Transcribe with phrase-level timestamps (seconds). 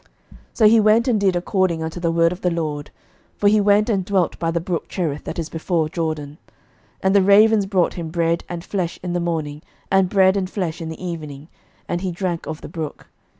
[0.01, 0.09] 11:017:005
[0.55, 2.89] So he went and did according unto the word of the LORD:
[3.37, 6.39] for he went and dwelt by the brook Cherith, that is before Jordan.
[6.39, 6.39] 11:017:006
[7.03, 9.61] And the ravens brought him bread and flesh in the morning,
[9.91, 11.49] and bread and flesh in the evening;
[11.87, 13.09] and he drank of the brook.